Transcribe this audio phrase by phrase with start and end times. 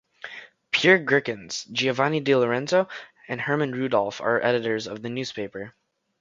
[0.71, 2.87] Pierre Gerckens, Giovanni di Lorenzo
[3.27, 5.75] and Hermann Rudolph are editors of the newspaper.